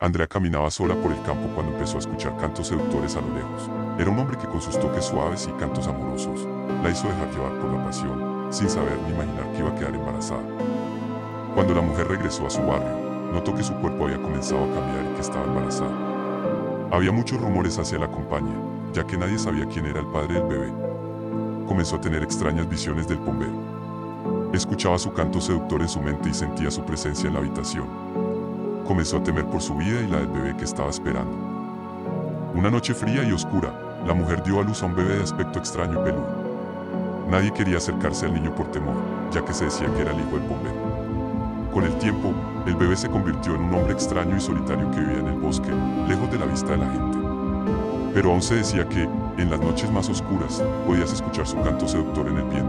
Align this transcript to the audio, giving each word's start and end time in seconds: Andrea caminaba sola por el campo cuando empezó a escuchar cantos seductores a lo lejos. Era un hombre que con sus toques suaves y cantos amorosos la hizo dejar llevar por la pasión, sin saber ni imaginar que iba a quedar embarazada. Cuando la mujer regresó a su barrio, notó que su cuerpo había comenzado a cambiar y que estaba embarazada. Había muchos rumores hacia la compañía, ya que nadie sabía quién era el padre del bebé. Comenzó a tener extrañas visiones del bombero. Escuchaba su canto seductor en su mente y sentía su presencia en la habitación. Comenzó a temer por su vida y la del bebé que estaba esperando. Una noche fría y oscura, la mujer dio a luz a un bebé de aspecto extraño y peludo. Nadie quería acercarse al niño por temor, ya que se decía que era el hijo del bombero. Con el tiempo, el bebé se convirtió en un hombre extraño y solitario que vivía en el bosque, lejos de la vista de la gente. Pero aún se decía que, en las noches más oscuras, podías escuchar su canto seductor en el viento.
Andrea 0.00 0.28
caminaba 0.28 0.70
sola 0.70 0.94
por 0.94 1.10
el 1.10 1.20
campo 1.22 1.48
cuando 1.56 1.72
empezó 1.72 1.96
a 1.96 1.98
escuchar 1.98 2.36
cantos 2.36 2.68
seductores 2.68 3.16
a 3.16 3.20
lo 3.20 3.34
lejos. 3.34 3.68
Era 3.98 4.08
un 4.08 4.18
hombre 4.20 4.38
que 4.38 4.46
con 4.46 4.62
sus 4.62 4.78
toques 4.78 5.06
suaves 5.06 5.48
y 5.48 5.58
cantos 5.58 5.88
amorosos 5.88 6.46
la 6.84 6.90
hizo 6.90 7.08
dejar 7.08 7.28
llevar 7.32 7.52
por 7.58 7.72
la 7.72 7.84
pasión, 7.84 8.46
sin 8.50 8.70
saber 8.70 8.96
ni 9.02 9.12
imaginar 9.12 9.52
que 9.52 9.58
iba 9.58 9.70
a 9.70 9.74
quedar 9.74 9.96
embarazada. 9.96 10.42
Cuando 11.52 11.74
la 11.74 11.80
mujer 11.80 12.06
regresó 12.06 12.46
a 12.46 12.50
su 12.50 12.60
barrio, 12.60 13.32
notó 13.32 13.52
que 13.56 13.64
su 13.64 13.74
cuerpo 13.74 14.04
había 14.04 14.22
comenzado 14.22 14.62
a 14.62 14.72
cambiar 14.72 15.04
y 15.04 15.14
que 15.16 15.20
estaba 15.20 15.44
embarazada. 15.44 15.90
Había 16.92 17.10
muchos 17.10 17.40
rumores 17.40 17.76
hacia 17.76 17.98
la 17.98 18.08
compañía, 18.08 18.54
ya 18.92 19.04
que 19.04 19.18
nadie 19.18 19.36
sabía 19.36 19.66
quién 19.66 19.86
era 19.86 19.98
el 19.98 20.06
padre 20.06 20.34
del 20.34 20.44
bebé. 20.44 20.72
Comenzó 21.66 21.96
a 21.96 22.00
tener 22.00 22.22
extrañas 22.22 22.68
visiones 22.68 23.08
del 23.08 23.18
bombero. 23.18 24.52
Escuchaba 24.52 24.96
su 24.96 25.12
canto 25.12 25.40
seductor 25.40 25.82
en 25.82 25.88
su 25.88 26.00
mente 26.00 26.28
y 26.28 26.34
sentía 26.34 26.70
su 26.70 26.84
presencia 26.84 27.26
en 27.26 27.34
la 27.34 27.40
habitación. 27.40 28.27
Comenzó 28.88 29.18
a 29.18 29.22
temer 29.22 29.44
por 29.44 29.60
su 29.60 29.74
vida 29.74 30.00
y 30.00 30.06
la 30.06 30.16
del 30.16 30.28
bebé 30.28 30.56
que 30.56 30.64
estaba 30.64 30.88
esperando. 30.88 31.30
Una 32.54 32.70
noche 32.70 32.94
fría 32.94 33.22
y 33.22 33.32
oscura, 33.32 33.70
la 34.06 34.14
mujer 34.14 34.42
dio 34.42 34.60
a 34.60 34.64
luz 34.64 34.82
a 34.82 34.86
un 34.86 34.96
bebé 34.96 35.16
de 35.16 35.24
aspecto 35.24 35.58
extraño 35.58 36.00
y 36.00 36.04
peludo. 36.04 37.28
Nadie 37.30 37.52
quería 37.52 37.76
acercarse 37.76 38.24
al 38.24 38.32
niño 38.32 38.54
por 38.54 38.70
temor, 38.70 38.96
ya 39.30 39.44
que 39.44 39.52
se 39.52 39.66
decía 39.66 39.92
que 39.94 40.00
era 40.00 40.12
el 40.12 40.20
hijo 40.20 40.38
del 40.38 40.48
bombero. 40.48 41.70
Con 41.70 41.84
el 41.84 41.98
tiempo, 41.98 42.32
el 42.66 42.76
bebé 42.76 42.96
se 42.96 43.10
convirtió 43.10 43.54
en 43.54 43.64
un 43.64 43.74
hombre 43.74 43.92
extraño 43.92 44.34
y 44.34 44.40
solitario 44.40 44.90
que 44.90 45.00
vivía 45.00 45.18
en 45.18 45.28
el 45.28 45.38
bosque, 45.38 45.70
lejos 46.08 46.30
de 46.30 46.38
la 46.38 46.46
vista 46.46 46.70
de 46.70 46.78
la 46.78 46.90
gente. 46.90 47.18
Pero 48.14 48.30
aún 48.30 48.40
se 48.40 48.54
decía 48.54 48.88
que, 48.88 49.02
en 49.02 49.50
las 49.50 49.60
noches 49.60 49.92
más 49.92 50.08
oscuras, 50.08 50.62
podías 50.86 51.12
escuchar 51.12 51.46
su 51.46 51.60
canto 51.60 51.86
seductor 51.86 52.26
en 52.26 52.38
el 52.38 52.44
viento. 52.44 52.67